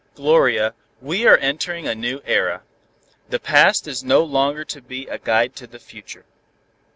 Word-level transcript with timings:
"Gloria, 0.15 0.73
we 0.99 1.27
are 1.27 1.37
entering 1.37 1.85
a 1.87 1.93
new 1.93 2.23
era. 2.25 2.63
The 3.29 3.39
past 3.39 3.87
is 3.87 4.03
no 4.03 4.23
longer 4.23 4.65
to 4.65 4.81
be 4.81 5.05
a 5.05 5.19
guide 5.19 5.55
to 5.57 5.67
the 5.67 5.77
future. 5.77 6.25